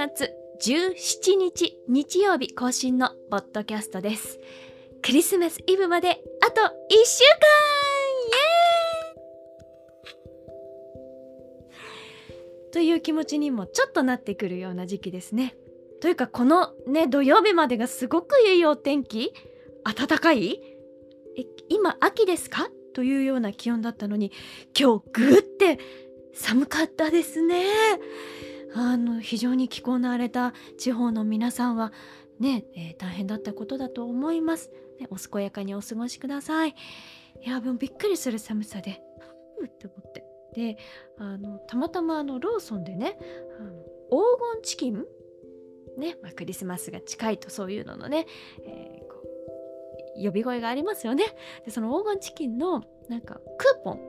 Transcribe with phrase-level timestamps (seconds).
[0.00, 0.32] 月
[0.62, 4.40] 17日日曜日更新のポッドキャストです。
[5.02, 6.12] クリスマスイブまであ
[6.50, 6.64] と1
[7.04, 7.50] 週間！
[8.24, 12.72] イエーイ！
[12.72, 15.54] という気持ちにもちょっとなってくるような時期ですね。
[16.00, 19.34] というかこのね土曜日までがすごくいいお天気？
[19.84, 20.62] 暖かい？
[21.36, 22.70] え今秋ですか？
[22.94, 24.32] というような気温だったのに
[24.74, 25.78] 今日ぐって
[26.32, 27.66] 寒かったですね。
[28.74, 31.92] あの非常に気候の荒れた地方の皆さんは
[32.38, 36.74] ね、えー、大変だったことだと思います、ね、お健やかにお過ごしください。
[37.42, 39.02] いやもうびっくりする寒さで
[39.60, 40.24] うって思って。
[40.54, 40.78] で
[41.18, 43.18] あのたまたまあのローソンでね
[43.60, 43.70] あの
[44.10, 45.04] 黄金チキン？
[45.98, 48.26] ね、まあ、クリスマスが近いとそういうののね、
[48.64, 49.22] えー、こ
[50.16, 51.24] う呼び声がありますよね。
[51.64, 54.00] でその黄金チキンのなんかクーポン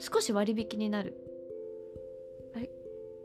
[0.00, 1.16] 少し割引になる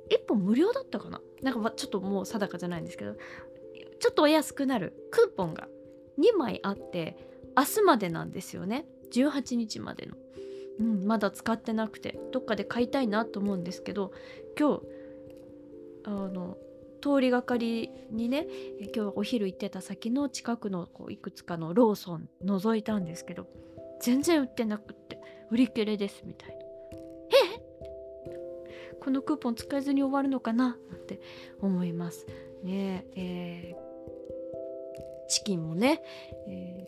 [0.09, 1.21] 1本無料だったかな？
[1.41, 3.15] なんかちょっともう定かじゃないんですけど。
[3.99, 4.93] ちょっとお安くなる。
[5.11, 5.67] クーポンが
[6.19, 7.17] 2枚あって
[7.57, 8.85] 明日までなんですよね。
[9.11, 10.15] 18日までの、
[10.79, 14.11] うん、まだ使ってなくてどっかで買いたいなと思うんですけど
[14.59, 14.81] 今日
[16.03, 16.57] あの
[17.01, 18.47] 通りがかりにね
[18.81, 23.47] 今日はお昼行ってた先の近くのこういくつかのローソン覗いたんですけど
[24.01, 25.19] 全然売ってなくって
[25.49, 26.66] 売り切れですみたいな。
[29.01, 31.19] このクーポン使えずに終わるのかなって
[31.61, 32.25] 思います。
[32.63, 36.01] ねえー、チキンもね、
[36.47, 36.87] え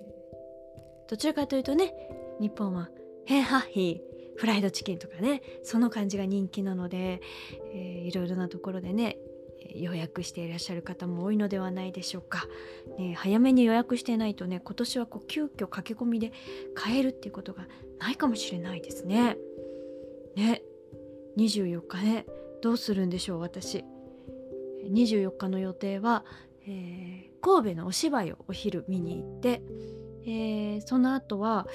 [1.06, 1.94] ー、どちらかというとね
[2.40, 2.90] 日本は
[3.26, 7.22] ヘンハッヒーフライドチキンとかねその感じが人気なので、
[7.74, 9.18] えー、いろいろなところでね
[9.76, 12.48] 予約していらっしゃる方も多いのではないでしょうか、
[12.98, 16.32] ね、早めに予約してないとね今年はこう急遽駆け込みで
[16.74, 17.68] 買えるっていうことが
[18.00, 19.38] ないかもしれないですね。
[20.36, 20.62] ね
[21.40, 22.26] 24日ね
[22.62, 23.86] どうするんでしょう私。
[24.92, 26.26] 24日の予定は、
[26.66, 29.62] えー、神戸のお芝居をお昼見に行って、
[30.26, 31.68] えー、その後は、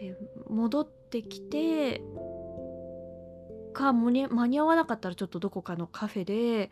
[0.00, 2.02] えー、戻ってきて
[3.72, 6.70] か間に合わなかったらちょっとどこかのカフェで、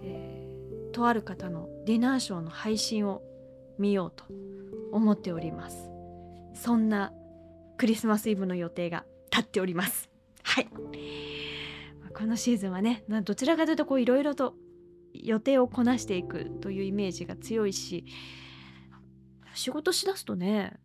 [0.00, 3.22] えー、とある方のディナーショーの配信を
[3.78, 4.24] 見ようと
[4.92, 5.90] 思っております。
[6.54, 7.12] そんな
[7.76, 10.15] クリスマスイブの予定が立っております。
[10.56, 10.68] はい。
[12.14, 14.54] このシーズンはねどちらかというといろいろと
[15.12, 18.06] 予定をこなしていくというイメージが強いし
[19.52, 20.78] 仕事しだすとね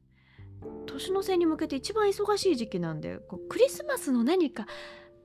[0.87, 4.65] 年の瀬に向けて一番忙しい時期なんでこうクリスマスの何か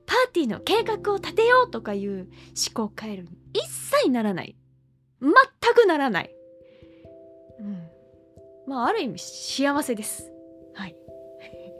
[0.05, 2.27] パーティーの計画を立てようとかいう思
[2.73, 4.55] 考回路に一切ならない。
[5.19, 5.33] 全
[5.73, 6.33] くならない、
[7.59, 7.89] うん、
[8.65, 10.31] まあある意味幸せです。
[10.73, 10.95] はい。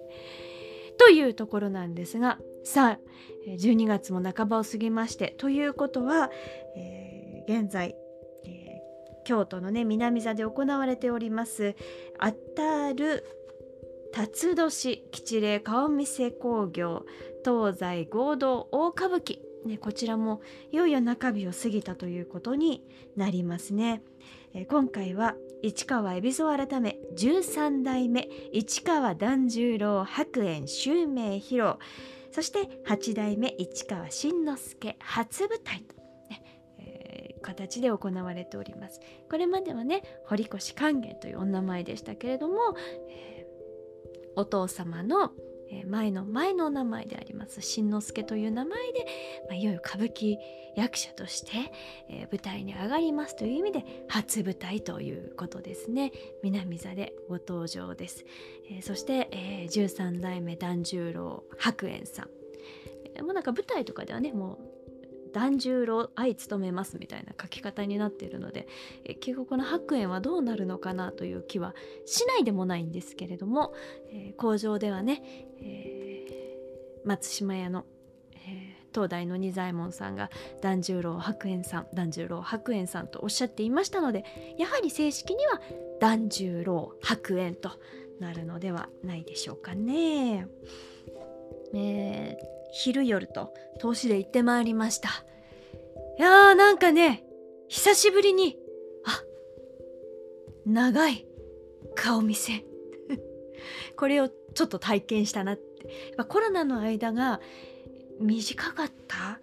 [1.00, 3.00] というところなんですがさあ
[3.48, 6.30] 12月も半ばを過ぎましてということは、
[6.76, 7.96] えー、現在、
[8.46, 11.78] えー、京都のね南座で行われております
[12.20, 13.24] あたる
[14.14, 17.06] 辰年吉礼顔見世工業
[17.46, 20.42] 東西合同大歌舞伎ね、こちらも
[20.72, 22.84] いよいよ中日を過ぎたということに
[23.18, 24.02] なりますね。
[24.54, 31.76] え、今回は市川海老蔵改め13代目市川團十郎白猿襲名披露
[32.32, 35.96] そして八代目市川新之助初舞台と、
[36.30, 36.44] ね
[36.80, 39.00] えー、形で行われております。
[39.30, 42.76] これまではね堀越勸玄というお名前でしたけれども、
[43.10, 45.32] えー、お父様の
[45.86, 49.06] 前の前のお名前であります新之助という名前で、
[49.48, 50.38] まあ、いよいよ歌舞伎
[50.76, 51.72] 役者として、
[52.10, 56.12] えー、舞台に上がりますという意味で初舞台ということですね。
[56.44, 58.26] 南座でご登場です、
[58.70, 62.28] えー、そして、えー、13代目團十郎白猿さ
[63.20, 64.77] ん、もうなんか舞台とかではねもう
[65.38, 68.68] 團十郎愛務めますみたいな書き方になっているので、
[69.06, 71.76] え結局この白猿はどうなるのかなという気は
[72.08, 73.76] しないでもないんですけれども、
[74.12, 75.22] えー、工場ではね、
[75.62, 77.86] えー、松島屋の、
[78.34, 80.32] えー、東大の仁左衛門さんが
[80.62, 84.26] 團十郎白猿さん團十郎白猿さんとおっしゃっていましたので
[84.58, 85.62] やはり正式には
[86.00, 87.70] 團十郎白猿と
[88.20, 90.48] なるのではないでしょうかね。
[91.76, 95.10] えー、昼夜と投資で行ってまいりました。
[96.20, 97.24] いやーなんかね
[97.68, 98.58] 久しぶりに
[99.06, 99.24] あ
[100.66, 101.26] 長い
[101.96, 102.64] 顔見せ。
[103.98, 105.64] これをちょっと体験したなって。
[105.88, 107.40] やっぱコロナの間が
[108.20, 109.40] 短かった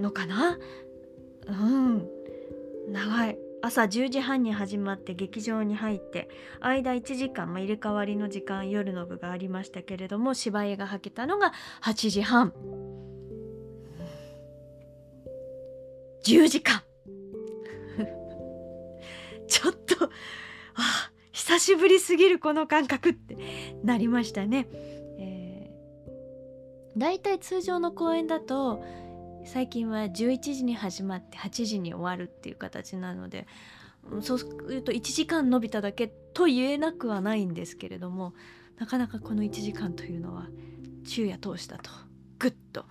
[0.00, 0.58] のかな？
[1.48, 2.08] うん
[2.88, 3.38] 長い。
[3.66, 6.28] 朝10時半に始まって劇場に入って
[6.60, 11.52] 間1時間、まあ、入れ替わりの時間夜の部がありましたけれども芝居がはけたのが
[11.82, 12.52] 8時半
[16.24, 16.80] 10時間
[19.48, 20.10] ちょっと
[20.74, 23.36] あ久しぶりすぎるこの感覚って
[23.82, 24.68] なりましたね。
[25.18, 28.82] えー、だいたい通常の公演だと
[29.46, 33.46] 最近は11時に始まって8時に終わるっていう形なので
[34.20, 38.34] そうすると1時間伸びただけと言えなくはないんですけれども
[38.78, 40.48] なかなかこの1時間というのは
[41.04, 41.90] 昼夜通したと
[42.38, 42.84] ぐっと、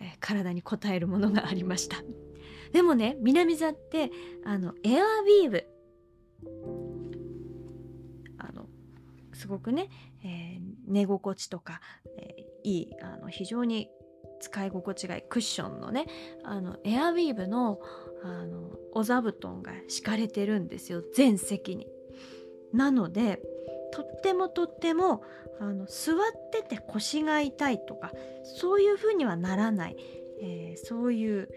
[0.00, 1.96] えー、体に応えるものがありました。
[2.72, 4.12] でもね南座って
[4.44, 5.64] あのエアウィーヴ
[8.38, 8.68] あの
[9.34, 9.90] すごくね、
[10.24, 11.80] えー、寝心地とか、
[12.16, 13.90] えー、いいあの非常に
[14.40, 15.22] 使い心地がいい。
[15.22, 16.06] クッションのね
[16.42, 17.80] あのエアウィーヴの
[18.22, 21.02] あのお座布団が敷かれてるんですよ。
[21.14, 21.86] 全席に。
[22.72, 23.40] なので
[23.92, 25.22] とってもとっても
[25.58, 26.16] あの座っ
[26.52, 28.12] てて腰が痛いとか
[28.44, 29.96] そういう風にはならない、
[30.40, 31.48] えー、そういう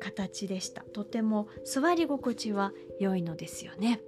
[0.00, 0.82] 形でした。
[0.82, 4.00] とても座り心地は良いのですよね、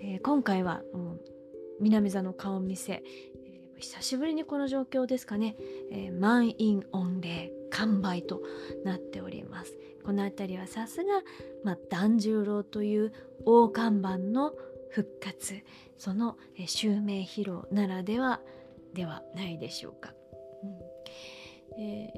[0.00, 1.20] えー、今回は、うん、
[1.80, 3.02] 南座の顔見せ
[3.80, 5.56] 久しぶりにこの状況ですかね、
[5.90, 8.42] えー、満員御礼完売と
[8.84, 9.76] なっております。
[10.04, 11.22] この辺りはさすが、
[11.64, 13.12] まあ、團十郎という
[13.44, 14.52] 大看板の
[14.90, 15.62] 復活。
[15.98, 18.40] その、えー、襲名披露ならでは
[18.94, 20.14] ではないでしょうか、
[20.62, 20.66] う
[21.78, 21.82] ん。
[21.82, 22.12] え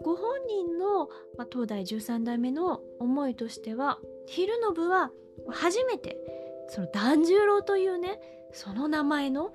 [0.00, 5.10] ー、ご本人の、まあ、東大13代目の思いとしては昼の部は
[5.50, 6.16] 初めて
[6.68, 8.20] その團十郎というね
[8.52, 9.52] その名前の、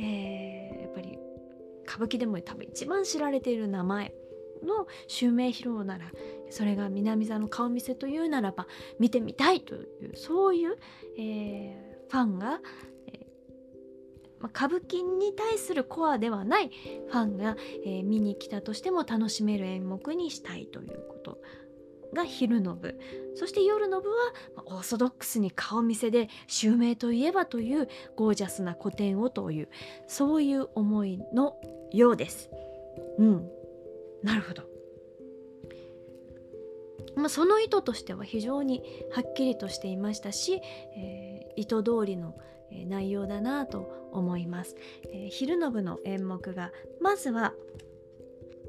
[0.00, 1.18] えー、やっぱり
[1.86, 4.12] 歌舞伎でも多分一番知られている名前
[4.64, 6.10] の襲名披露なら
[6.50, 8.66] それが南座の顔見せというならば
[8.98, 10.76] 見てみたいというそういう、
[11.18, 12.60] えー、ファンが、
[13.06, 16.70] えーま、歌舞伎に対するコアではない
[17.08, 21.38] ファンが、えー、見に来たとしても楽しめる演目にしたいということ
[22.14, 22.98] が昼の部
[23.36, 24.14] そして夜の部は
[24.66, 29.68] オーソドックスに顔見せで襲名といえばというゴージャスな古典をという
[30.06, 31.56] そういう思いの
[31.92, 32.50] ようです。
[33.18, 33.48] うん、
[34.22, 34.62] なるほど。
[37.16, 40.60] まあ、その意図としては非常にはっきりとしていましたし、
[40.96, 42.36] えー、意図通りの
[42.86, 44.76] 内容だなと思います。
[45.12, 47.54] えー、昼の部の演目がまずは、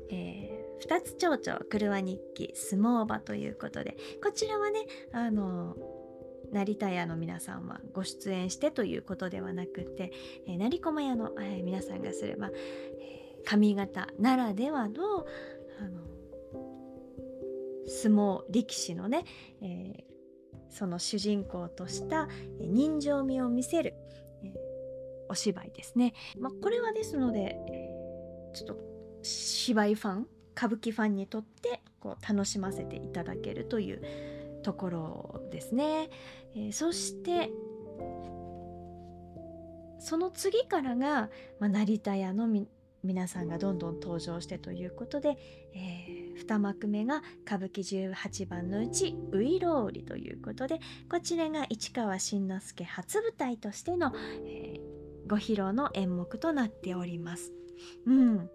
[0.09, 4.79] えー二つ蝶々車日記相撲場ということでこちらはね
[5.13, 5.75] あの
[6.51, 10.11] 成田屋の皆さんはご出演してということではなくて、
[10.47, 15.25] えー、成駒屋の、えー、皆さんがすれば、えー、髪型ならではの
[15.79, 16.11] あの
[17.87, 19.25] 相撲力士のね、
[19.61, 20.05] え、
[20.69, 22.27] その主人公とした
[22.59, 23.95] 人情味を見せる、
[24.43, 24.53] え、
[25.29, 26.13] お芝居ですね。
[26.39, 27.57] まあ、これはですので、
[28.53, 28.77] ちょっと
[29.23, 30.27] 芝居ファン
[30.61, 36.11] 歌舞伎ファンにとってこう楽しませていただけるというところですね。
[36.55, 37.49] えー、そして
[39.97, 42.47] その次からが、まあ、成田屋の
[43.03, 45.37] 皆さんがどんどん登場してということで、
[45.73, 54.13] えー、2幕目が歌舞伎18番のうち「ういろうり」ということでこちらが市川新之助初舞台としての、
[54.45, 57.51] えー、ご披露の演目となっております。
[58.05, 58.49] うん、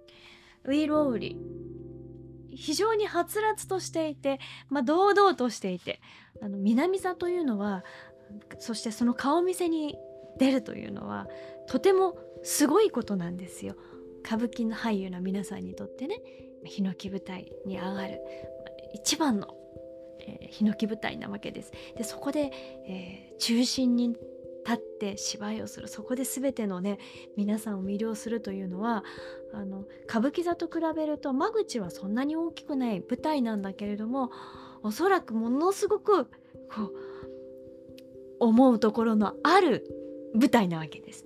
[0.67, 1.37] ウイロウリ
[2.57, 6.01] 非常にはつらつとしていて、まあ、堂々としていて
[6.43, 7.85] あの南座というのは
[8.59, 9.97] そしてその顔見せに
[10.39, 11.27] 出るというのは
[11.69, 13.77] とてもすごいことなんですよ。
[14.25, 16.21] 歌舞伎の俳優の皆さんにとってね
[16.65, 18.21] ヒノキ舞台に上がる
[18.95, 19.55] 一番の、
[20.21, 21.73] えー、ヒノキ舞台なわけです。
[21.97, 22.51] でそこで、
[22.89, 24.17] えー、中心に
[24.67, 26.99] 立って芝居をするそこで全てのね
[27.37, 29.05] 皆さんを魅了するというのは
[29.55, 34.33] あの歌舞伎座と比べると間口はそんなに大きくない舞台なんだけれども
[34.83, 36.31] おそらくものすごくこ
[36.83, 36.91] う
[38.41, 39.87] 思うところのある
[40.35, 41.25] 舞台なわけです。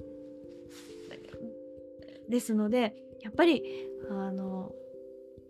[2.28, 3.64] ですのでやっぱり
[4.09, 4.73] あの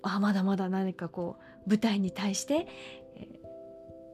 [0.03, 2.67] あまだまだ何かこう舞台に対して、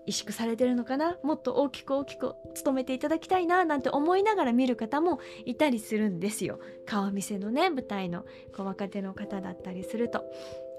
[0.07, 1.19] 萎縮されてるのかな？
[1.23, 6.61] もっと大きく大きく務めていただきたいななんて思いながら見る方もいたりするんですよ。
[6.87, 8.25] 顔見せのね舞台の
[8.57, 10.25] こう若手の方だったりすると。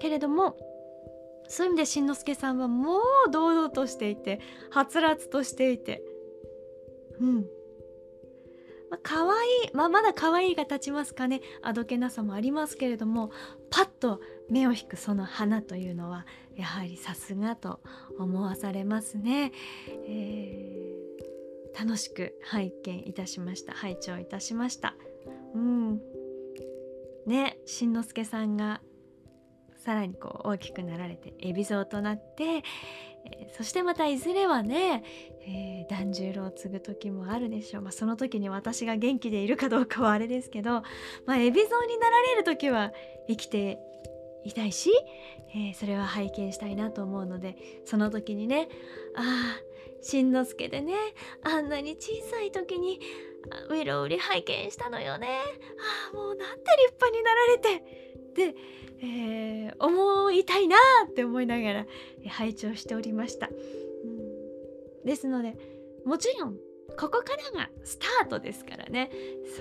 [0.00, 0.56] けれども
[1.48, 6.02] そういう意味でしんのすけさんはもう堂々としていてはつらつとしていて。
[7.20, 7.46] うん。
[8.90, 9.30] まあ、可愛い
[9.74, 11.40] まあ、まだ可愛いが立ちますかね。
[11.62, 13.30] あどけなさもありますけれども
[13.70, 16.26] パッと目を引くその花というのは
[16.56, 17.80] やはりさすがと
[18.18, 19.52] 思わされますね、
[20.06, 23.72] えー、楽しく拝見いたしました。
[23.74, 24.94] 拝聴いたしました。
[25.54, 26.00] うん。
[27.26, 28.80] ねしんのすけさんが
[29.76, 32.62] さらにこう大きくなられて海老蔵となって、
[33.24, 35.02] え、そしてまたいずれはね、
[35.40, 40.82] えー、團十郎を継ぐ時もあるでしょう、まあ、その時に私が元気でいるかどうかはあれですけど、
[41.26, 42.92] ま、海老蔵になられる時は
[43.28, 43.78] 生きて
[44.44, 44.90] いたいし、
[45.54, 48.68] えー、それは拝見したいなと思うのでその時にね
[49.16, 50.94] ああしんのすけでね
[51.42, 53.00] あんなに小さい時に
[53.70, 55.28] ウィロウリ拝見したのよね。
[55.28, 58.07] ああもうなんて立派になられて
[58.38, 58.54] で
[59.00, 60.76] えー、思いたいな
[61.08, 61.86] って思いながら
[62.28, 65.56] 拝聴しておりました、うん、ですので
[66.04, 66.56] もちろん
[66.98, 69.10] ここからがスタートですからね。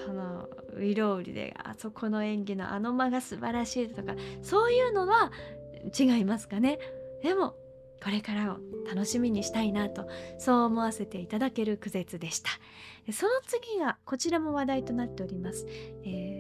[0.05, 5.31] そのウィロウリであそこの演技のあの間が素晴らしいとかそういうのは
[5.99, 6.79] 違いますかね。
[7.21, 7.53] でも
[8.03, 8.57] これからを
[8.87, 10.07] 楽しみにしたいなと
[10.39, 12.49] そう思わせていただける苦節でした。
[13.11, 15.67] その次がこちらも話題となっております、
[16.03, 16.36] えー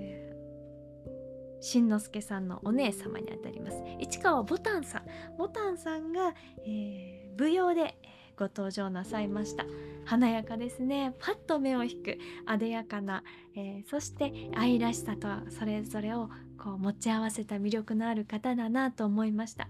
[1.59, 3.81] しんのすけさんのお姉様にあたります。
[3.99, 5.03] 市川ぼたんさん。
[5.37, 6.33] ぼたんさんが、
[6.65, 7.97] えー、舞踊で
[8.37, 9.65] ご登場なさいました。
[10.05, 11.15] 華やかですね。
[11.19, 13.23] パッと目を引くあでやかな、
[13.55, 19.67] えー、そして愛らしさとそれぞれをこう持ち合わせた魅力のある方だなと思いました。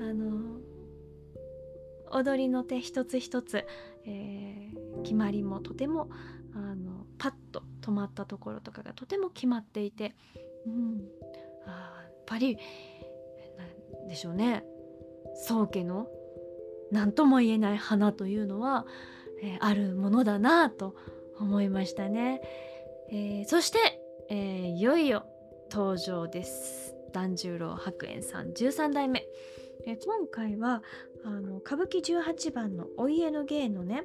[0.00, 0.60] あの
[2.10, 3.66] 踊りの手一つ一つ、
[4.04, 6.10] えー、決まりもとても
[6.54, 10.14] あのパッと止まったところとかがとても決まっていて
[10.66, 11.08] うん、
[11.66, 12.56] あやっぱり
[13.96, 14.64] なんでしょうね。
[15.46, 16.08] 宗家の
[16.90, 18.86] 何とも言えない花というのは、
[19.42, 20.94] えー、あるものだなと
[21.40, 22.42] 思いましたね、
[23.10, 23.78] えー、そして、
[24.28, 25.24] えー、いよいよ
[25.70, 26.94] 登場です。
[27.12, 29.26] 團十郎白猿さん13代目、
[29.86, 30.82] え今回は
[31.24, 34.04] あの歌舞伎18番のお家の芸のね、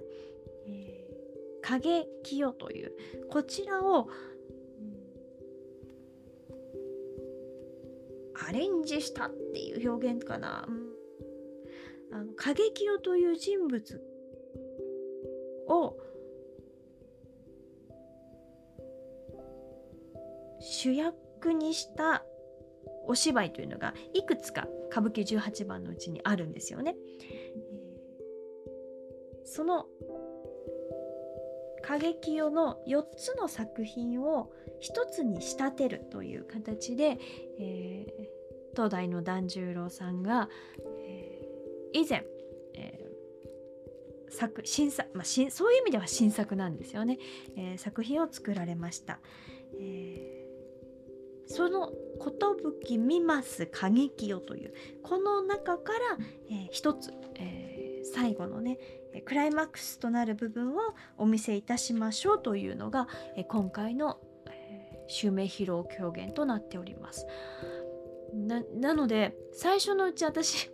[0.67, 1.07] え
[1.61, 2.91] 影清という
[3.29, 4.09] こちらを
[8.47, 10.67] アレンジしたっていう表現かな。
[10.67, 14.01] うん、あの影清という人物
[15.67, 15.97] を
[20.59, 22.23] 主役にした
[23.07, 26.95] お芝居というのがいくつか歌舞伎18番のうちにあるんですよね。
[29.45, 29.87] その
[31.87, 34.51] 歌劇用の4つの作品を
[34.83, 37.17] 1つに仕立てるという形で、
[37.57, 40.49] えー、東大の團十郎さんが、
[41.05, 42.25] えー、以前、
[42.75, 47.19] えー、作新作、まあ、新そういう意味では新作なんですよね、
[47.55, 49.21] えー、作品を作られました。
[49.79, 51.93] えー、その
[52.85, 55.99] 「寿見ます歌劇よ」というこの中から、
[56.49, 58.77] えー、一つ、えー、最後のね
[59.25, 60.79] クライマックスとなる部分を
[61.17, 63.07] お見せいたしましょうというのが
[63.47, 64.19] 今回の
[65.07, 67.25] 襲名披露狂言となっております。
[68.33, 70.69] ななので最初のうち私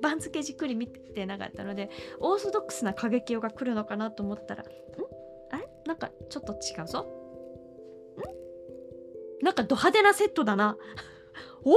[0.00, 1.90] 番付じっくり見てなかったので
[2.20, 4.66] オーソドックスな過激用が来るのかなと思ったらん？
[5.52, 5.68] あれ？
[5.86, 7.06] なんかちょっと違うぞ。
[9.40, 9.44] ん？
[9.44, 10.76] なんかド派手なセットだな。
[11.64, 11.76] お？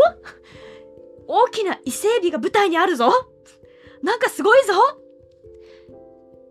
[1.28, 3.12] 大きな伊勢海老が舞台にあるぞ。
[4.04, 4.74] なんかすごいぞ。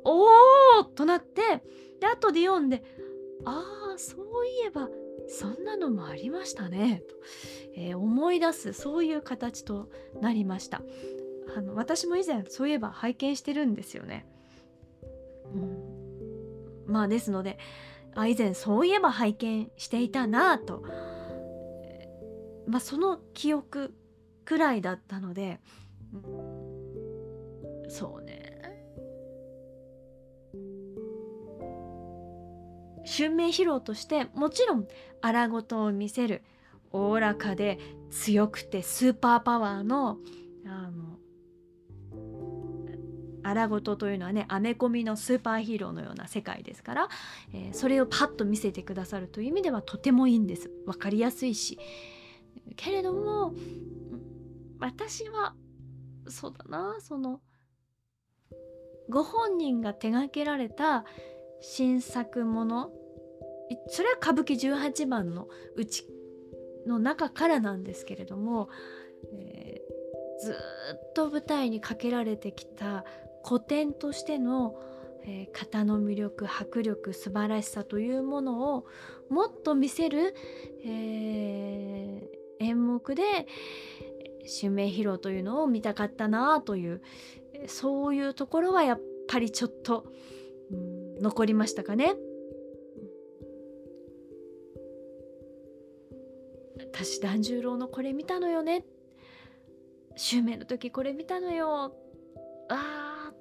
[0.04, 1.62] おーとなって
[2.00, 2.84] で後で読んで
[3.44, 4.88] ああそういえば
[5.28, 7.14] そんなのもありましたねと、
[7.76, 9.88] えー、思い出すそういう形と
[10.20, 10.82] なりました。
[11.56, 14.26] あの私も以前そういえば拝見してるんですよね、
[15.54, 17.58] うん、まあですので
[18.14, 20.82] あ以前そういえば拝見していたなと、
[22.66, 23.94] まあその記憶
[24.44, 25.60] くらいだったので、
[26.12, 26.16] う
[27.86, 28.23] ん、そう。
[33.04, 34.86] 春明披露としてもちろん
[35.20, 36.42] 荒事を見せる
[36.90, 37.78] おおらかで
[38.10, 40.18] 強くてスーパーパワーの
[40.66, 41.18] あの
[43.46, 47.08] 荒事というのはねアメコミのスーパーヒーローのような世界ですから、
[47.52, 50.70] えー、それをパッと見せてくださるという意味ではとてもいいんです。
[50.86, 51.78] 分かりやすいし。
[52.76, 53.54] けれども
[54.80, 55.54] 私は
[56.28, 57.40] そうだなその
[59.10, 61.04] ご本人が手がけられた
[61.66, 62.92] 新作もの？
[63.88, 66.06] それは歌舞伎18番のうち
[66.86, 68.68] の中からなんですけれども、
[69.32, 73.04] えー、ずっと舞台にかけられてきた
[73.44, 74.78] 古典としての、
[75.24, 78.86] えー、型の魅力迫力素晴らしさというものを
[79.30, 80.34] もっと見せる、
[80.84, 83.22] えー、演目で
[84.46, 87.00] 襲名披露というのを見たかったなという
[87.66, 90.04] そういうところはやっぱりちょっと、
[91.24, 92.14] 残りましたかね？
[96.92, 98.84] 私團十郎のこれ見たのよね。
[100.16, 101.96] 襲名の時これ見たのよ。
[102.68, 103.32] あ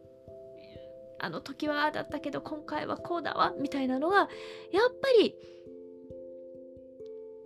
[1.19, 4.29] あの時はあだったけど今回はこうだわみたいなのがやっ
[5.01, 5.35] ぱり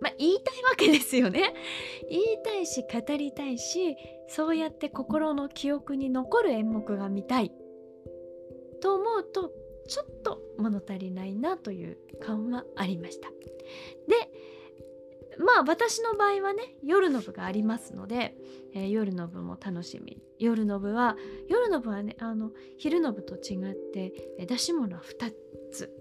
[0.00, 1.52] まあ言いたいわけですよね。
[2.08, 3.96] 言いたいし語りたいし
[4.28, 7.52] そうやって心の記憶に残る演目が見たい。
[8.80, 9.52] と思うと
[9.88, 13.28] ちょっと物足りないなという感はありました。
[13.28, 14.30] で
[15.38, 18.34] まあ私の場合はね夜の部がありますので、
[18.74, 20.18] えー、夜の部も楽しみ。
[20.38, 21.16] 夜の部は
[21.48, 24.12] 夜の部はねあの昼の部と違って
[24.46, 25.32] 出し物は2
[25.72, 25.94] つ。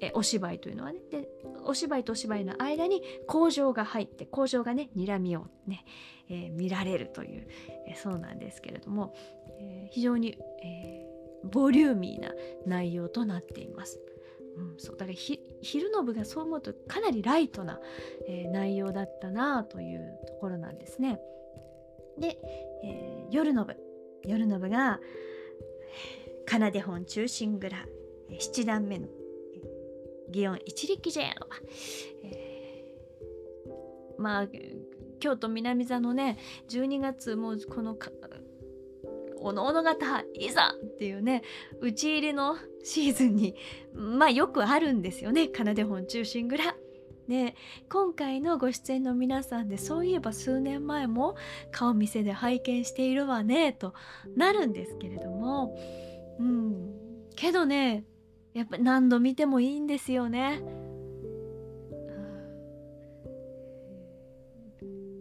[0.00, 1.00] えお芝居というのはね。
[1.10, 1.28] で
[1.64, 5.84] お芝居とお芝居の間に工場が入って工場がね睨みをね、
[6.28, 7.48] えー、見られるという、
[7.88, 9.14] えー、そうなんですけれども、
[9.60, 10.97] えー、非常に、え
[11.44, 12.32] ボリューミーな
[12.66, 14.00] 内容となっています。
[14.56, 15.18] うん、そうだから
[15.62, 17.78] 昼の部がそう思うとかなりライトな、
[18.26, 21.20] えー、内容だったなというところなんですね。
[22.18, 22.38] で、
[22.82, 23.76] えー、夜の部
[24.24, 25.00] 夜の部が
[26.48, 27.86] 「奏で本中心蔵」
[28.38, 29.08] 七段目の
[30.30, 31.46] 祇園一力茶屋の、
[32.24, 34.48] えー、まあ
[35.20, 37.94] 京都南座のね12月もうこの
[39.40, 41.42] おのおの方いざっていうね
[41.80, 43.54] 打ち入れのシーズンに
[43.94, 46.74] まあよくあるんですよね奏で本中心蔵。
[47.28, 47.54] で
[47.90, 51.36] 今回のご出演の皆さんでそういえば数年前も
[51.70, 53.92] 顔見せで拝見しているわねと
[54.34, 55.78] なるんですけれども
[56.38, 56.94] うん
[57.36, 58.04] けどね
[58.54, 60.62] やっぱ何度見てもいいんですよね。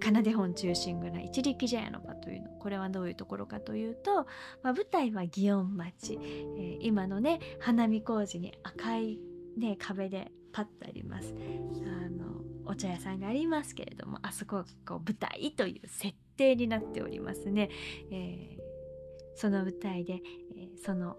[0.02, 4.26] 奏で本中心蔵一力茶屋のというのこれはどういうところかというと、
[4.62, 9.18] まあ、舞台は祇園町、えー、今のね花見工事に赤い、
[9.58, 11.34] ね、壁でパッとあります。
[11.86, 17.70] あのお茶屋さんがありますけれどもあそこがこう舞台という設定になっておりますね、
[18.12, 18.60] えー、
[19.36, 20.22] その舞台で、
[20.58, 21.16] えー、その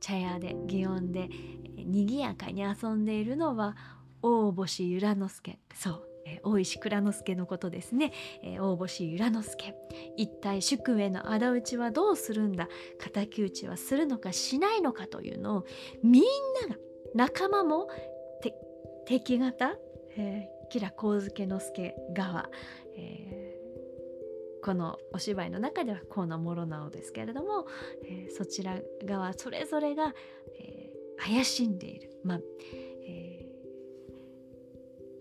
[0.00, 1.28] 茶屋で祇園で、
[1.76, 3.76] えー、賑やかに遊んでいるのは
[4.22, 5.58] 大星由良之助。
[5.72, 6.07] そう。
[6.42, 9.74] 大石蔵之介のことですね、えー、大星由良之助。
[10.16, 12.68] 一体主君への仇討ちはどうするんだ？
[13.12, 15.64] 敵討ちはするのかしないのかというのを
[16.02, 16.22] みん
[16.68, 16.80] なが
[17.14, 17.88] 仲間も
[19.06, 19.76] 敵方、
[20.16, 22.50] えー、吉良上野介側、
[22.96, 27.66] えー、このお芝居の中では河野諸直ですけれども、
[28.04, 30.14] えー、そちら側それぞれが、
[30.60, 32.10] えー、怪しんでいる。
[32.22, 32.40] まあ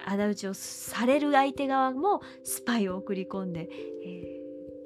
[0.08, 3.70] 仇討ちをされる相手側もスパイを送り込んで、
[4.06, 4.39] え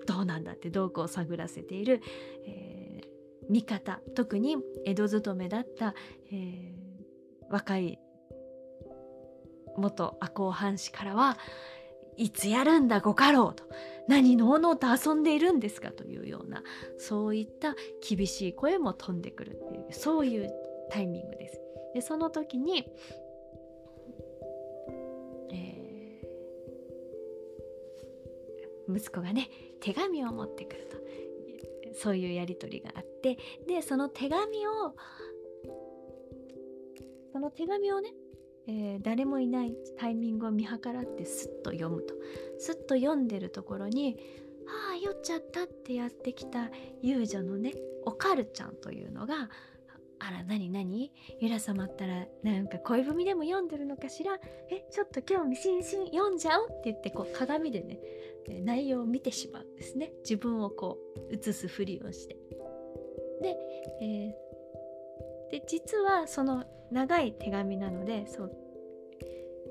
[0.04, 2.02] ー、どうなんだって動向を探らせている、
[2.48, 5.94] えー、味方特に江戸勤めだった、
[6.32, 6.74] えー、
[7.52, 8.00] 若い
[9.78, 11.38] 元赤穂藩士からは
[12.18, 13.64] いつやるんだご家老と
[14.08, 16.64] 何のうのうと遊んでいるんですかというような
[16.98, 17.76] そういった
[18.08, 20.52] 厳しい声も飛んでくるっていうそういう
[20.90, 21.62] タイミングです。
[21.94, 22.86] でその時に
[28.96, 29.50] 息子がね
[29.80, 30.98] 手紙を持ってくると。
[31.94, 33.38] そういうやり取りがあって。
[33.68, 34.96] でその手紙を
[37.32, 38.14] その手紙をね、
[38.68, 42.14] えー、誰もいないタイミングを見計らってスッと読むと。
[42.60, 44.18] スッと読んでるところに
[44.68, 46.70] 「ああ酔っちゃった」ってやってきた
[47.02, 47.74] 遊女のね
[48.06, 49.50] おかるちゃんというのが
[50.24, 51.12] あら何何？
[51.40, 54.38] ゆら様ったらなんか恋文でも読んでるのかしら？
[54.70, 58.00] えちょっと興味津々読んじゃおうって言ってこう鏡でね
[58.64, 60.12] 内容を見てしまうんですね。
[60.24, 61.00] 自分をこ
[61.32, 62.38] う映すふりをして。
[63.42, 63.58] で,、
[64.02, 68.52] えー、で実はその長い手紙なのでそう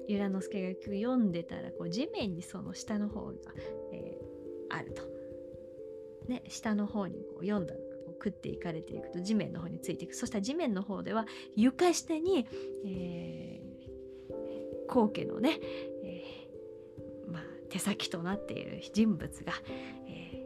[0.08, 3.34] 由良之助が読んでたらこう地面にその下の方が、
[3.92, 5.02] えー、あると。
[6.28, 7.80] ね、下の方にこう読んだの。
[8.22, 12.46] 食っていかれていくと地面の方についていくそしたら地面の方では床下に、
[12.86, 15.58] えー、皇家のね、
[16.04, 16.48] え
[17.30, 19.52] ま手先となっている人物が、
[20.06, 20.44] え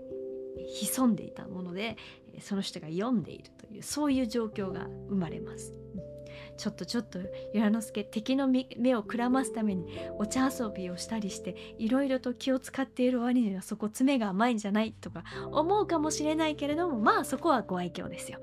[0.59, 1.97] ー、潜んでいたもので
[2.41, 5.73] その人が読んでいるというそういう状況が生まれます。
[6.57, 7.19] ちょっとちょっと
[7.53, 9.87] 由良之助敵の目をくらますために
[10.19, 18.39] お茶遊びをしたりしていろいろと気を使っている割にはそこ爪が甘いんじゃないとか思うかもしれないけれどもまあそこはご愛嬌ですよ。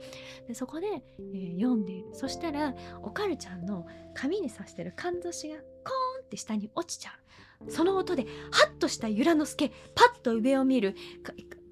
[0.48, 0.88] でそこで、
[1.20, 7.22] えー、読んでいるそしたらおかるちゃんの髪に刺してるかんざしがコーンって下に落ちちゃう。
[7.70, 10.96] その音でハッとした由良之助パッと上を見る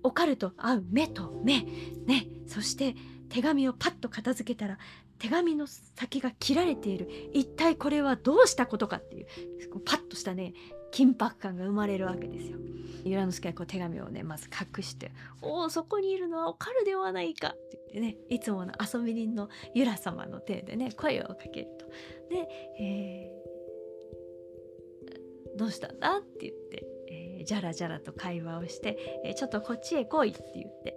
[0.03, 1.61] おかると会う目と目
[2.05, 2.95] ねそして
[3.29, 4.77] 手紙をパッと片付けたら
[5.19, 9.27] 手紙の先が切られている一体これはどうしたことかっていう
[9.85, 10.53] パッとしたね
[10.91, 12.57] 緊迫感が生まれるわけですよ。
[13.05, 21.85] 由良之助はこう手紙をねまず隠して「おおそこにいるのはおかるではないか」って言ってねいつもの遊び人の由良様の手でね声をかけると。
[22.29, 22.47] で、
[22.79, 26.85] えー、どうしたんだ?」って言って
[27.49, 30.95] じゃらじゃらと会話をして、え、ちょっとこっちへ来いって言って、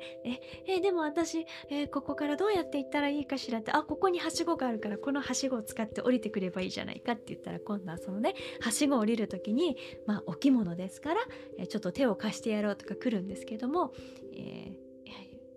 [0.67, 11.21] えー、でも私、え、ここからどうやって行ったらいいかしらって、あ、ここにはしごがあるからこのはしごを使って降りてくればいいじゃないかって言ったら今度はそのね、はしごを降りる時に、まあお着物ですから、
[11.59, 13.95] えちょっと手を貸してやろうとか来るんですけども、
[14.35, 14.77] え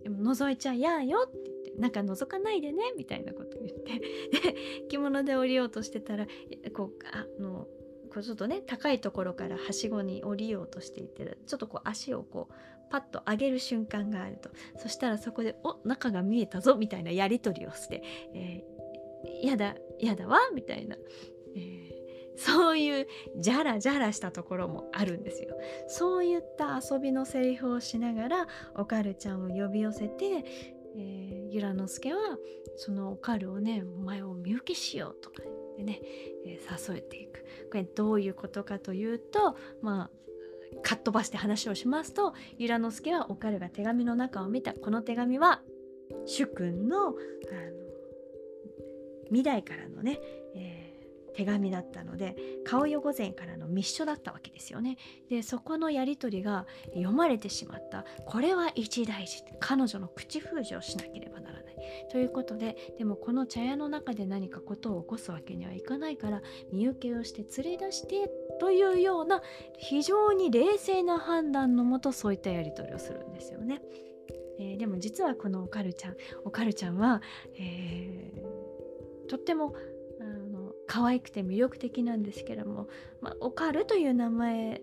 [0.06, 1.66] ー、覗いちゃやよって言って。
[1.78, 4.00] なんか覗かないでねみたいなこと言って
[4.54, 6.26] で着物で降りようとしてたら
[6.74, 7.68] こうあの
[8.16, 12.54] こうちょっとね高いところからはしごに降りようとしていてちょっとこう足をこう
[12.90, 14.50] パッと上げる瞬間があると。
[14.78, 20.96] そしたらそこで「お中が見えたぞ」みたいなやり取りをして「えー、やだやだわ」みたいな、
[21.58, 21.94] えー、
[22.38, 25.58] そういうジャラジャラしたところもあるんですよ。
[25.88, 30.46] そういった遊びのセリフをしながらおかるちゃんを呼び寄せて、
[30.96, 32.20] えー、ゆらのすけは
[32.78, 35.44] そのおかるをね「お前を見受けしよう」とか
[35.78, 36.02] でね、
[36.46, 45.62] えー、誘えていくこれどういうことかというとまあかっ飛ばして話をしますと由良之助はおかるが手紙の中を見たこの手紙は
[46.26, 47.14] 主君のあの
[49.28, 50.20] 未来からのね、
[50.56, 54.98] えー、手紙だったので顔よ御前からの密書だったわけですよね。
[55.30, 61.36] でそこのやり取りが読まれてしまったこれは一大事彼女の口封じをしなければ。
[62.12, 69.42] ということででもこの茶屋の中で何かことを起こすわけにはいかないから身請けをして連れ出してというような
[69.78, 73.82] 非常に冷静な判断のもとそういったやり取りをするんですよね。
[74.58, 77.22] えー、でも実はこのおかるちゃんおかるちゃんは、
[77.58, 79.76] えー、とっても
[80.20, 82.88] あの可愛くて魅力的なんですけども、
[83.22, 84.82] まあ、おかるという名前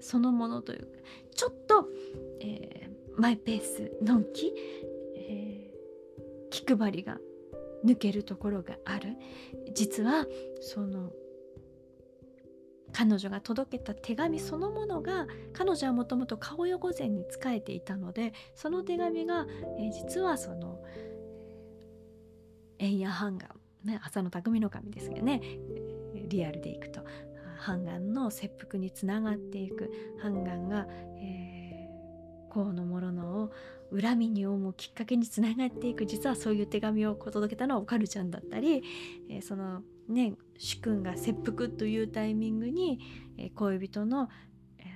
[0.00, 0.86] そのものというか
[1.34, 1.88] ちょっと、
[2.40, 4.52] えー、マイペースのんき
[6.64, 7.18] 気配りが
[7.84, 9.16] 抜けるところがある。
[9.74, 10.26] 実は
[10.60, 11.12] その
[12.92, 19.46] 彼女が届けた手紙そのものが彼女はもともと顔よ御前に仕えていたのでその手紙が、
[19.78, 20.80] えー、実はその
[22.78, 23.50] 円や半眼、
[23.84, 25.42] ね、浅野匠の神ですけどね
[26.28, 27.04] リアルでいくと。
[27.58, 29.90] 半眼の切腹につながっていく。
[30.20, 30.86] 半眼が、
[31.18, 33.50] えー、河野諸野を
[33.90, 38.82] 恨みに思うきっかけにつながっていく実はそういう手紙を届けたのはおかるちゃんだったり、
[39.30, 43.00] えー、そのね主君が切腹というタイミングに、
[43.38, 44.28] えー、恋人の、
[44.78, 44.86] えー、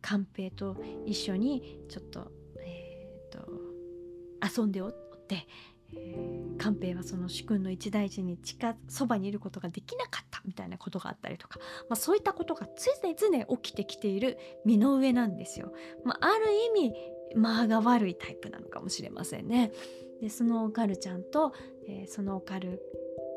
[0.00, 0.76] 寛平と
[1.06, 4.92] 一緒にちょっと,、えーと、遊んでおっ
[5.28, 5.46] て、
[5.92, 15.72] えー、寛平はその主君の一大事に近そばにいることができなかったみたいなことがあったりとか、まあ、そういったことが常々起きてきている身の上なんですよ。
[16.04, 16.94] まあ、ある意味
[17.34, 19.72] 間が悪いタイプなのかもしれませんね。
[20.20, 21.52] でそのオカルちゃんと、
[21.86, 22.80] えー、そのオカル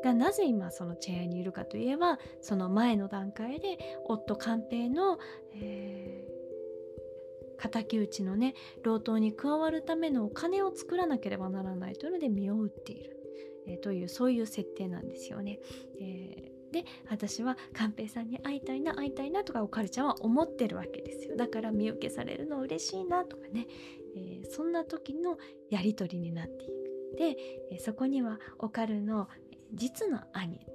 [0.02, 5.18] がなぜ今そのチェアにいるかといえばその前の段階で夫官邸の、
[5.54, 13.18] えー、敵討ちのね老頭に加わるためのお金を作らなければならないというので身を打っている、
[13.66, 15.58] えー、というそういう設定なんですよね。
[16.00, 21.36] えーで私は寛平さんに会いたいな会いたいなとかおかるちゃんは思ってるわけですよ。
[21.36, 23.66] だから身請けされるの嬉しいなとかね、
[24.16, 25.36] えー、そんな時の
[25.68, 27.16] やり取りになっていく。
[27.18, 27.36] で、
[27.72, 29.28] えそこにはおかるの
[29.74, 30.66] 実の兄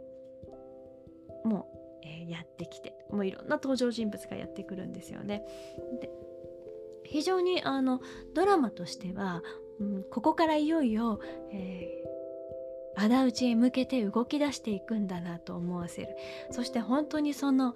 [1.46, 1.68] も、
[2.04, 5.44] え、やってきてもういろんな登場人物がやってくるんですよね。
[6.02, 6.10] で
[7.04, 8.02] 非常にあの
[8.34, 9.44] ドラマとしては、
[9.80, 11.20] うん、ここからいよいよ、
[11.52, 12.15] えー
[12.96, 16.10] 仇討ちへ向けて動き出していくんだなと思わせる。
[16.52, 17.76] そして本当にその、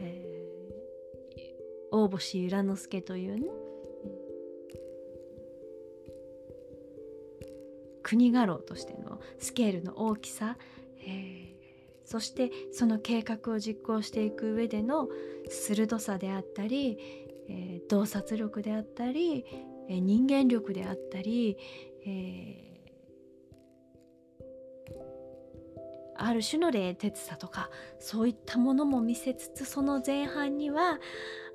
[0.00, 3.46] えー、大星由良之助というね
[8.02, 10.58] 国家老としてのスケールの大きさ、
[11.00, 11.54] えー、
[12.04, 15.08] そしてその計画を実行していく上での
[15.48, 16.98] 鋭さであったり、
[17.48, 19.44] えー、洞察力であったり、
[19.88, 21.56] えー、人間力であったり、
[22.06, 22.63] え
[26.16, 31.00] ある種の冷徹さとかそういったものも見せつつその前半には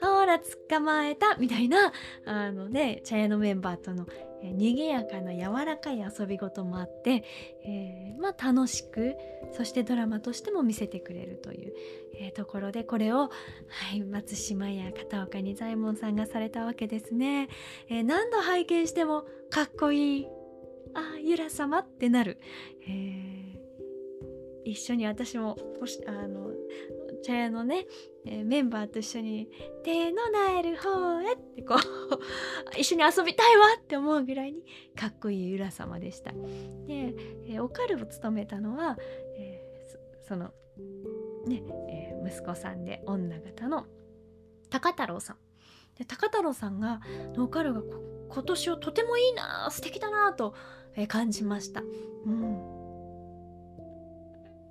[0.01, 1.91] あ「ほら捕まえた」みたいな
[2.25, 4.05] あのね茶屋のメンバーとの、
[4.41, 7.23] え、賑やかな柔らかい遊び事もあって、
[7.65, 9.15] えー、まあ楽しく
[9.51, 11.73] そしてドラマとしても見せてくれるという、
[12.19, 13.29] えー、ところでこれを、は
[13.95, 17.49] い、松島や片岡仁左衛門さんがされたわけですね。
[17.89, 20.27] えー、何度拝見してもかっこいい
[20.93, 22.39] ああゆら様ってなる。
[22.87, 23.38] えー
[24.69, 25.57] 一緒に私も
[26.07, 26.51] あの
[27.23, 27.85] 茶屋のね、
[28.25, 29.49] えー、メンバーと一緒に
[29.83, 31.79] 「手のなえる方へ」ってこう
[32.79, 34.63] 一緒に遊びたいわって思うぐらいに
[34.95, 36.31] かっこいい浦様でした。
[36.31, 36.37] で、
[36.87, 38.97] えー、おかるを務めたのは、
[39.37, 40.53] えー、その
[41.45, 43.87] ね、えー、息子さんで女方の
[44.69, 45.37] 高太郎さん。
[45.97, 47.01] で高太郎さんが
[47.37, 47.81] おかるが
[48.29, 50.53] 今年をとてもいいな素敵だなと、
[50.95, 51.81] え、感じました。
[51.81, 52.78] うん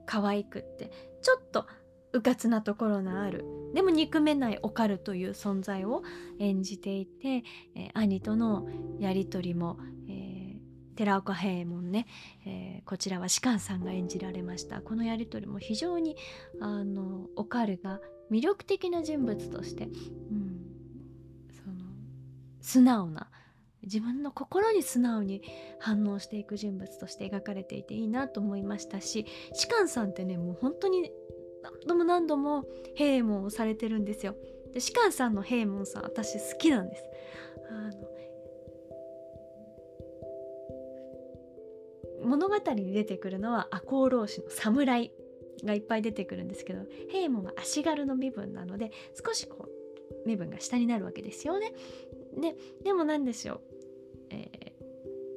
[0.09, 0.91] 可愛くって
[1.21, 1.67] ちょっと
[2.15, 3.45] うかつなところのある
[3.75, 6.03] でも憎めないオカルという存在を
[6.39, 7.45] 演じていて、
[7.77, 8.67] えー、兄との
[8.99, 12.07] やり取りも、えー、寺岡平右衛門ね、
[12.47, 14.81] えー、こちらは芝さんが演じられました。
[14.81, 16.17] このやり取りも非常に
[16.61, 18.01] あのオカルが
[18.33, 20.61] 魅力的な人物として、うん、
[21.53, 21.77] その
[22.63, 23.31] 素直な
[23.83, 25.43] 自分の心に素直に
[25.79, 31.11] 反応していく人物として描かれていていいなと思いましたし芝さんってねもう本当に
[31.63, 32.65] 何度も何度も
[32.95, 34.35] 平衛門をされてるんですよ。
[34.73, 37.05] で芝さんの平門さん私好きなんです。
[37.71, 38.09] あの
[42.25, 45.13] 物語に出てくるのは赤穂浪士の侍
[45.65, 48.91] がいっぱい出てくるんですけど平衛門は足軽の身分なので
[49.25, 51.73] 少しこう身分が下になるわけですよね。
[52.41, 53.61] ででも何でしょう、
[54.31, 54.75] え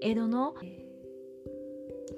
[0.04, 0.86] ー、江戸の、え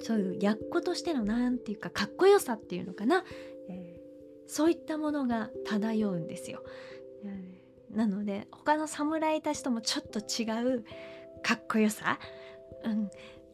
[0.02, 3.24] ー、そういう奴としての何て言うかかっこよさっていうのかな、
[3.70, 6.64] えー、そういったものが漂うんですよ。
[7.92, 10.84] なので他の侍たちともちょっと違う
[11.44, 12.20] かっこよさ、
[12.84, 13.10] うん、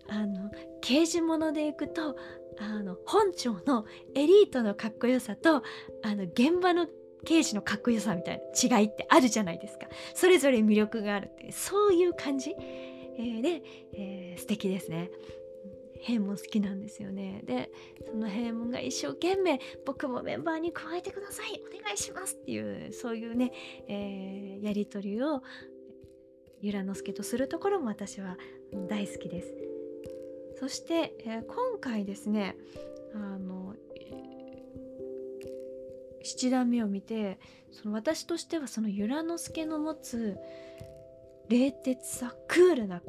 [0.08, 0.50] あの
[0.82, 2.16] 刑事物でいくと
[2.60, 5.58] あの本庁のエリートのかっこよさと
[6.04, 6.88] あの現場の
[7.26, 9.88] 刑事のかっこよさみたいな違いってあるじゃないですか。
[10.14, 12.56] それぞれ魅力があるってそういう感じ、
[13.18, 15.10] えー、で、えー、素敵ですね。
[16.02, 17.42] 平門好きなんですよね。
[17.46, 17.72] で
[18.10, 21.62] その平門が一生懸命僕もメンバーに加えてください。
[21.62, 23.52] お願いしますっていうそういうね、
[23.88, 25.44] えー、やり取りを
[26.62, 28.38] 由良之助とするところも私は
[28.88, 29.54] 大好きです。
[30.60, 32.58] そして、えー、今回ですね
[33.14, 33.59] あの
[36.30, 37.40] 七段目を見て
[37.72, 40.38] その私としてはその由良之助の持つ
[41.50, 43.02] 冷徹さクールな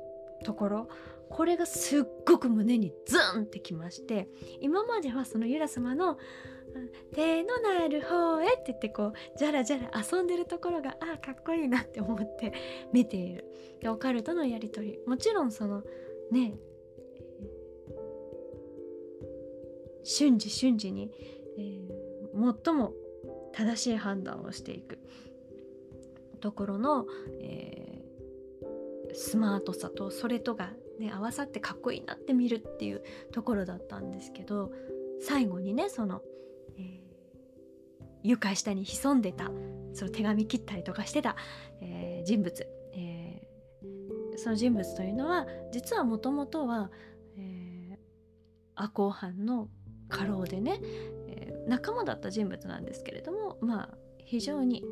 [0.44, 0.88] ところ
[1.28, 4.28] これがすっごく胸にズンってきまして
[4.60, 6.18] 今まではその由良様の
[7.14, 12.52] 「手のなる方へ」って言ってこうじゃらじゃら遊んでるところがああかっこいいなって思って
[12.92, 13.44] 見ている。
[13.80, 14.98] でオカルトのやり取り。
[15.06, 15.82] もちろんその
[16.30, 16.58] ね
[20.02, 21.10] 瞬時瞬時に、
[21.58, 22.94] えー、最も
[23.52, 24.98] 正しい判断をしていく。
[26.40, 27.06] ところの、
[27.40, 34.72] えー、スマートさとそれとが、ね、合わさってかっこいいなって見るっていうところだったんですけど
[35.20, 36.22] 最後にねその、
[36.78, 39.50] えー、床下に潜んでた
[39.92, 41.36] その手紙切ったりとかしてた、
[41.80, 46.90] えー、人物、えー、その人物というのは実はもともとは、
[47.36, 47.98] え、
[48.74, 49.68] 赤穂藩の
[50.08, 50.80] 家老でね、
[51.70, 53.88] 仲間だった人物なんですけれどもまあ
[54.24, 54.84] 非常に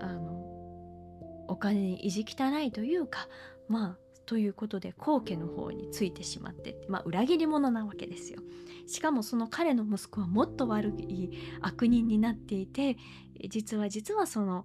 [0.00, 0.42] あの
[1.48, 3.28] お金に意地汚いというか
[3.68, 8.40] まあということで皇家の方についてしまってまあ裏切り者なわけですよ。
[8.86, 12.96] しかもその彼の息子はもっと悪い悪人になっていて
[13.50, 14.64] 実は実はその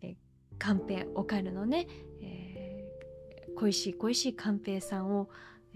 [0.00, 0.16] え
[0.58, 1.86] 寛平おかるのね、
[2.22, 5.28] えー、恋しい恋しい寛平さんを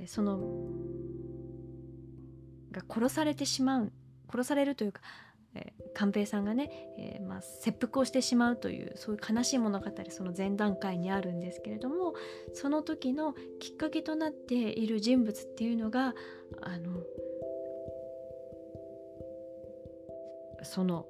[0.06, 0.38] その
[2.70, 3.92] が殺されてしまう
[4.32, 5.02] 殺されるというか、
[5.54, 12.14] えー、寛平さんがね、えー、まあ、切腹をしてしまうというそういう悲しい物語その前段階にあるんですけれども
[12.54, 16.14] その時のきっかけとなっている人物っていうのが
[16.62, 17.02] あの
[20.64, 21.06] その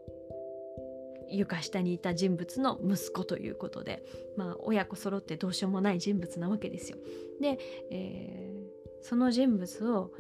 [1.28, 4.02] 床下にいた人物の息子ということで、
[4.36, 6.98] まあ、親子揃ってどうしようもない人物なわけですよ。
[7.40, 7.58] で、
[7.90, 10.12] えー、その人物を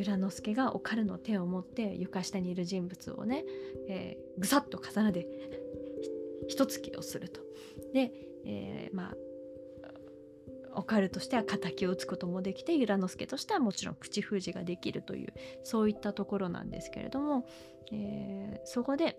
[0.00, 3.44] 由良之助がおかるの手を持って床下にいる人物をね、
[3.88, 5.26] えー、ぐさっと重ねで
[6.48, 7.40] 一突きをすると。
[7.92, 8.12] で、
[8.44, 9.14] えー、まあ
[10.74, 15.32] オカルとしては敵を打つこともできて由良之助としてはもちろん口封じができるという
[15.64, 17.44] そういったところなんですけれども、
[17.92, 19.16] えー、そこで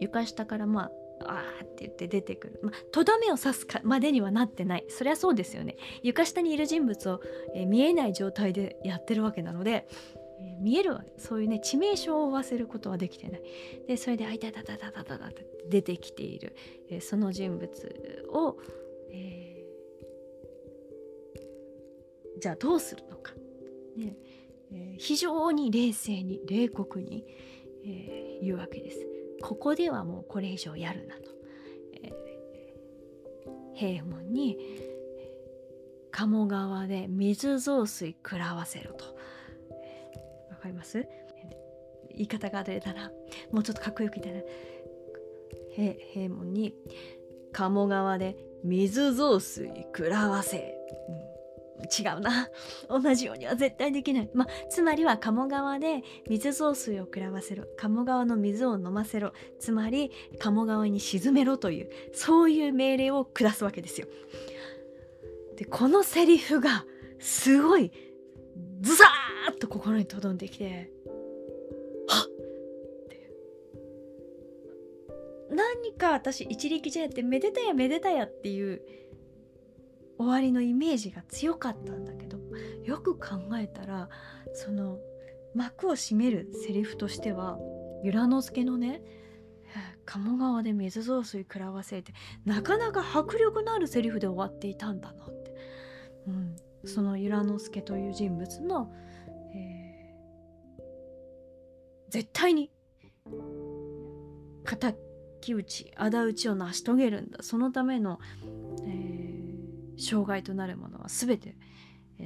[0.00, 0.90] 床下からまあ
[1.24, 2.60] あーって言って出てくる。
[2.62, 4.84] まあとどめを刺すかまでにはなってない。
[4.88, 5.76] そりゃそうですよね。
[6.02, 7.20] 床下にいる人物を、
[7.54, 9.86] えー、見えない状態でやってるわけなので、
[10.40, 13.42] えー、見えるそういうね致命傷を負わせることはできてない。
[13.86, 16.54] でそれで「あいたたたたたたた」って出てきている、
[16.88, 18.56] えー、その人物を、
[19.12, 23.34] えー、じゃあどうするのか、
[23.96, 24.16] ね。
[24.72, 27.26] えー、非常に冷静に冷酷に、
[27.84, 29.09] えー、言うわけです。
[29.42, 31.22] ここではもうこれ以上やるなと、
[32.02, 34.56] えー、平門に
[36.10, 39.04] 鴨川で水増水食らわせろと。
[40.50, 41.06] わかります？
[42.10, 43.10] 言い方があれだな。
[43.50, 44.44] もうちょっとかっこよく言ったら
[46.12, 46.74] 平門に
[47.52, 50.76] 鴨川で水増水食らわせ、
[51.08, 51.29] うん。
[51.86, 52.48] 違うな。
[52.88, 57.64] 同じようには絶対できない、まあ、つまりは鴨川で水増水を食らわせろ。
[57.76, 59.32] 鴨川の水を飲ませろ。
[59.58, 64.06] つまり鴨川に沈めろというそういう命令を下すわけですよ。
[65.56, 66.86] でこのセリフが
[67.18, 67.92] すごい
[68.80, 70.90] ズサーッと心にとどんできて
[72.08, 72.26] はっ！
[73.04, 73.30] って
[75.50, 78.82] 何か私一力じゃやってめでたやめでたやっていう
[80.20, 82.36] 終わりのイメージが強かったんだけど
[82.84, 84.10] よく考えたら
[84.52, 84.98] その
[85.54, 87.58] 幕を閉めるセリフとしては
[88.04, 89.00] 由良之助のね
[90.04, 92.12] 鴨川で水増水食らわせて
[92.44, 95.54] なかなか迫力のあるセリフで終わっていたんだなって、
[96.26, 98.92] うん、その由良之助という人物の、
[99.54, 100.82] えー、
[102.10, 102.70] 絶対に
[105.40, 107.38] 敵討ち仇討ちを成し遂げるんだ。
[107.42, 108.18] そのための、
[108.84, 109.09] えー
[110.00, 111.56] 障害となるものは全て、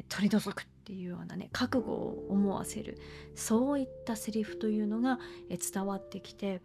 [0.09, 2.99] 取り除くっていうようなね覚悟を思わせる
[3.37, 6.63] そういったセリフというのが、伝わってきて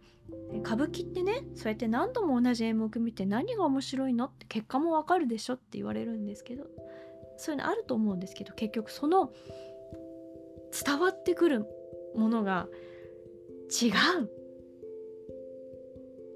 [0.62, 6.64] 歌舞伎ってねそうやって何度も同じ演目見て何が面白いのって結果もわかるでしょって言われるんですけど
[7.36, 9.32] そういうのあると思うんですけど結局その
[10.84, 11.66] 伝わってくる
[12.14, 12.68] ものが
[13.70, 13.92] 違う。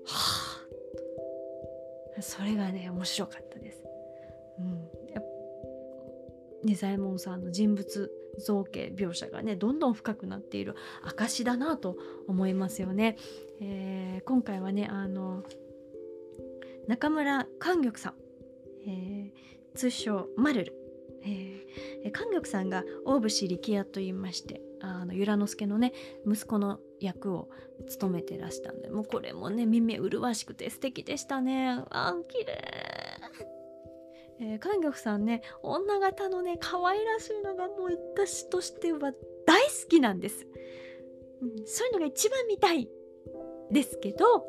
[0.06, 0.12] は
[2.18, 3.83] あそれがね面白かったです。
[4.58, 4.88] うん、
[6.64, 13.16] 仁左衛門さんの人物造形描写がねどんどん深くなっている証だなと思いますよね。
[13.60, 15.44] えー、今回はねあの
[16.88, 18.14] 中村寛玉さん、
[18.86, 20.72] えー、通称マルル、
[21.24, 25.92] えー、玉さんが大伏力也と言いましてあの由良之助のね
[26.26, 27.48] 息子の役を
[27.88, 31.82] 務めてらしたんでもうこれもね耳麗しくて素敵でしたね。
[31.90, 32.83] あ綺麗。
[34.40, 39.12] えー、韓玉さんね女型のね可愛らしいのがもう私としては
[39.46, 40.46] 大好きなんです、
[41.42, 42.88] うん、そういうのが一番見たい
[43.70, 44.46] ですけど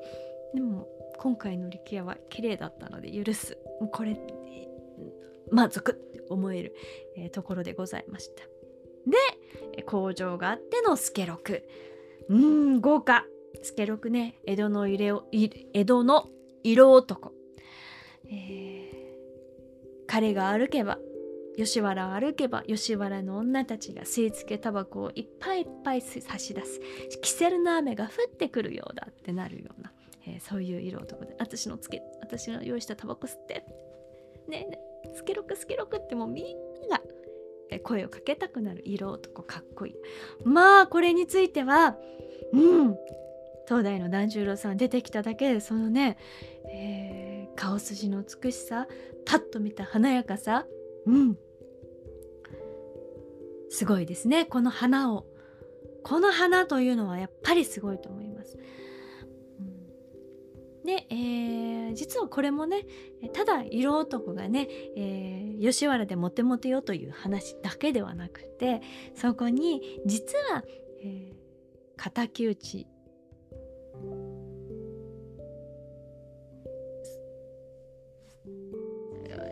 [0.54, 3.58] でも今回の力也は綺麗だったので許す。
[3.92, 4.20] これ
[5.52, 6.76] 満足って思える、
[7.18, 8.44] えー、ところでございました。
[9.76, 11.64] で工場があっての助六
[12.30, 13.26] うん豪華。
[13.62, 15.14] 助六ね江戸の入れ
[15.74, 16.30] 江戸の
[16.64, 17.34] 色男。
[18.28, 18.75] えー
[20.16, 20.98] 彼が歩けば
[21.58, 26.80] 吉原を歩けば吉原の女たちが吸い付けタバコをいっぱいいっぱい差し出す。
[27.22, 29.92] キセルの雨が降ってくるようだってなるような、
[30.26, 31.36] えー、そういう色男で。
[31.38, 33.66] 私のつけ私の用意したタバコ吸って。
[34.48, 36.46] ねえねえスケロクスケロクってもうみん
[36.90, 36.98] な
[37.70, 39.96] が声をかけたくなる色男かっこいい。
[40.46, 41.98] まあこれについては
[42.54, 42.96] うん
[43.68, 46.18] 東大の團十郎さん出てきただけでそのね、
[46.72, 47.25] えー、
[47.56, 48.88] 顔筋の美しさ
[49.26, 50.66] パッと見た華やかさ。
[51.06, 51.38] うん。
[53.70, 54.46] すごいですね。
[54.46, 55.26] この花を。
[56.04, 58.58] この花というのはやっぱりすごいと思います。
[60.86, 62.86] で、えー、実はこれもね
[63.34, 68.82] ただ色男がね、えー、吉原でモテモテよという話だけではなくて
[69.16, 70.64] そこに実は、
[71.04, 72.88] えー、敵討ち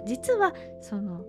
[0.05, 1.25] 実はその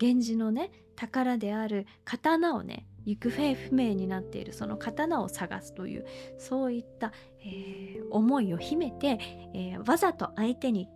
[0.00, 6.06] 源氏のね宝である刀をね行方不明になっているその刀を探すという
[6.38, 9.18] そういった、えー、思いを秘めて、
[9.54, 10.88] えー、わざと相手に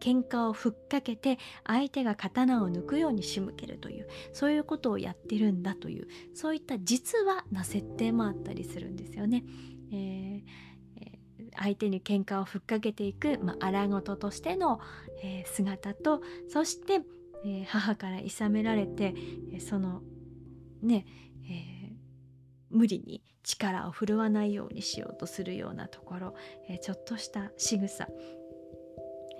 [0.00, 9.44] 喧嘩をふっかけて相手が刀を抜くように仕向けるというそういうことをやってるんだというそういった実話な設定もあったりするんですよね。
[9.92, 10.71] えー
[11.56, 14.80] 相手に喧嘩をふっかけていく、まあ、荒事としての、
[15.22, 17.00] えー、姿とそして、
[17.44, 19.14] えー、母から諌められて、
[19.52, 20.02] えその
[20.82, 21.06] ね、
[21.48, 21.92] え、
[22.70, 26.34] 無理に力を振るわないようにしようとするようなところ、
[26.68, 28.08] えちょっとした仕草。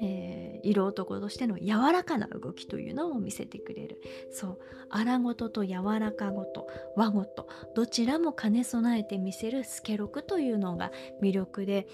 [0.02, 4.00] えー、色男としての柔らかな動きというのを見せてくれる
[4.32, 4.58] そう
[4.90, 10.90] 荒ごとと柔らかごと和ごとどちらも兼ね備えて見せる助六というのが
[11.22, 11.86] 魅力で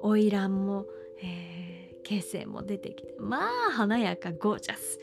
[0.00, 0.86] 花魁、えー、も、
[1.20, 3.38] えー、形成も出てきてま
[3.68, 5.00] あ華やかゴージャス。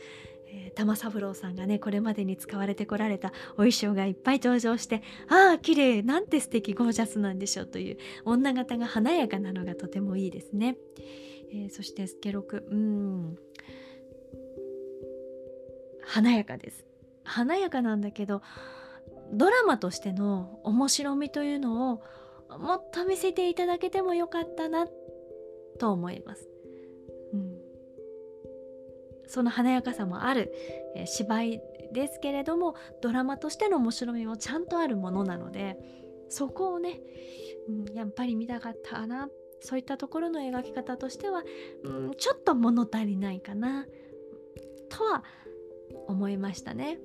[0.75, 10.77] 玉三郎さんがねこれまでに使われてこられたお衣装がいっぱい登場してああ綺麗なんて素敵ゴージャスなんでしょうという女形が華やかなのがとてもいいですね。
[11.53, 12.65] えー、そしてスケロク。
[12.69, 13.37] うん。
[16.01, 16.85] 華やかです。
[17.23, 18.41] 華やかなんだけど
[19.31, 22.03] ドラマとしての面白みというのを
[22.59, 24.87] もっと見せていただけてもよかったな
[25.79, 26.47] と思います。
[27.33, 27.57] うん、
[29.27, 30.53] その華やかさもある、
[30.95, 35.77] えー、芝居ですけれどもドラマとしての面白みもちゃんとあるものなので
[36.29, 36.99] そこをね、
[37.67, 39.29] うん、やっぱり見たかったな
[39.63, 41.41] そういったところの描き方としては、
[41.83, 43.85] うん、ちょっと物足りないかな
[44.89, 45.23] とは
[46.07, 46.99] 思いましたね。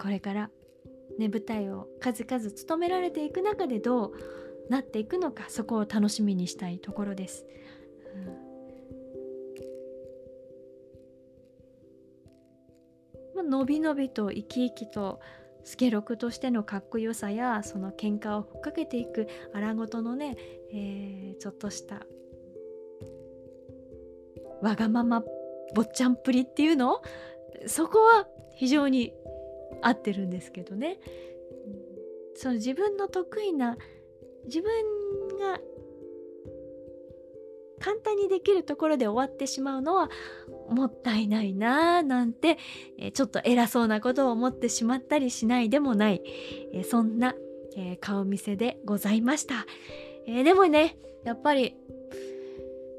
[0.00, 0.50] これから
[1.16, 4.12] ね舞台を数々務められていく中でどう
[4.68, 7.46] なっていくのかそこを楽しみにしたいところです。
[8.16, 8.18] う
[13.32, 15.20] ん、まあ、のびのびと生き生きと
[15.64, 20.36] 助六としてのかっこよさやその喧嘩をふっかけていく荒ごとのね、
[20.72, 22.06] えー、ちょっとした
[24.60, 25.22] わがまま
[25.74, 27.00] 坊ちゃんっぷりっていうの？
[27.66, 29.12] そこは非常に
[29.80, 30.98] 合ってるんですけどね。
[32.36, 33.76] その自分の得意な
[34.44, 34.70] 自分
[35.38, 35.60] が
[37.82, 40.08] 簡単にできるところで終わってしまうのは
[40.70, 42.56] もったいないなぁなんて、
[42.96, 46.22] え、ちょっと偉そうなことを思ってしまったりしないでもない、
[46.72, 47.34] え、そんな、
[47.76, 49.66] え、顔見せでございました、
[50.26, 51.76] えでもねやっぱり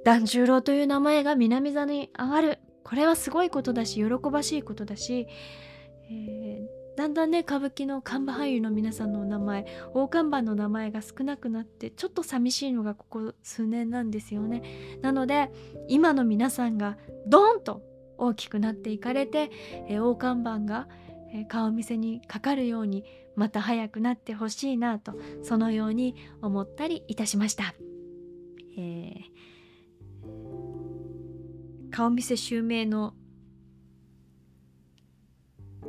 [0.03, 2.59] 團十郎という名前が南座に上がる。
[2.83, 5.27] これはすごいことだし喜ばしいことだし、
[6.11, 14.61] えだんだんね歌舞伎の看板俳優の皆さんのお名前大看板の名前が少なくなってちょっと寂しいのがここ数年なんですよね。
[15.01, 15.51] なので
[15.87, 17.81] 今の皆さんがドーンと
[18.17, 19.51] 大きくなっていかれて、
[19.87, 20.87] えー、大看板が、
[21.33, 23.03] え、顔見せにかかるように
[23.35, 27.73] また早くなってほしいなとそのように思ったりいたしました、
[28.77, 33.15] えー、顔見せ襲名の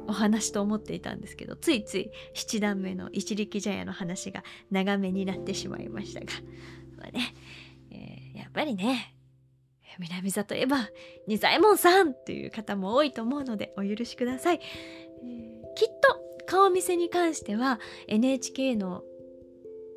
[0.06, 6.26] お話と思っていたんですけどついつい七段目の一力茶屋の話が長めになってしまいましたが、
[6.98, 7.34] まあね
[7.90, 9.14] えー、やっぱりね
[9.98, 10.88] 南座といえば
[11.26, 14.60] 仁左衛門さんという方も多いと思うのでお許しください、
[15.22, 19.04] えー、きっと顔見せに関しては NHK の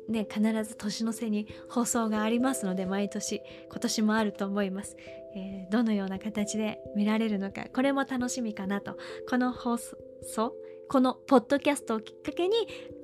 [0.08, 4.96] ね、必ず年の瀬に放送がありますので毎年今年もあると思います、
[5.34, 8.96] えー、どのような形で見られるのかこれも楽しみかなと
[9.28, 9.98] この放送
[10.88, 12.54] このポッドキャストをきっかけに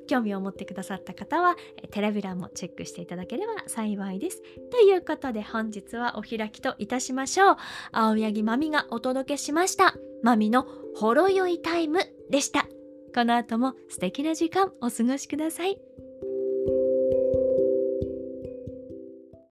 [0.06, 1.56] 興味を持ってくださった方は
[1.90, 4.42] テレビ欄もチェックしていただければ幸いです。
[4.70, 7.56] ということで本日はお開きといたしましょう。
[7.92, 9.94] 青柳まみがお届けしました。
[10.22, 12.00] まみのほろ酔いタイム
[12.30, 12.68] でした。
[13.14, 15.80] この後も素敵な時間お過ごしください。